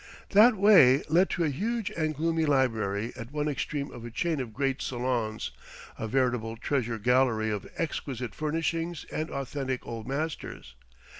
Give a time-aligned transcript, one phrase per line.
[0.31, 4.39] That way led to a huge and gloomy library at one extreme of a chain
[4.39, 5.51] of great salons,
[5.95, 10.73] a veritable treasure gallery of exquisite furnishings and authentic old masters.